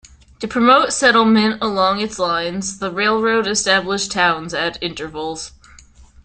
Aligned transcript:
To 0.39 0.47
promote 0.47 0.93
settlement 0.93 1.61
along 1.61 1.99
its 2.01 2.17
line, 2.17 2.63
the 2.79 2.89
railroad 2.91 3.45
established 3.45 4.11
towns 4.11 4.51
at 4.51 4.81
intervals. 4.81 5.51